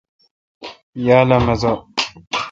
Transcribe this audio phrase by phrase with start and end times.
[1.05, 1.71] یال اؘ مزہ۔